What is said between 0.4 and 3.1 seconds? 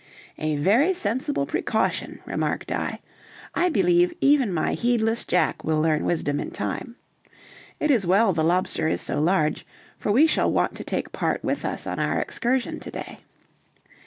very sensible precaution," remarked I.